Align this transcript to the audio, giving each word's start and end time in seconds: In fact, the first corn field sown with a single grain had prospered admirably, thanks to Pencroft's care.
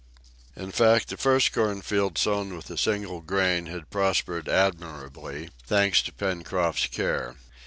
In 0.55 0.71
fact, 0.71 1.09
the 1.09 1.15
first 1.17 1.51
corn 1.51 1.83
field 1.83 2.17
sown 2.17 2.55
with 2.55 2.71
a 2.71 2.75
single 2.79 3.21
grain 3.21 3.67
had 3.67 3.91
prospered 3.91 4.49
admirably, 4.49 5.51
thanks 5.67 6.01
to 6.01 6.11
Pencroft's 6.11 6.87
care. 6.87 7.35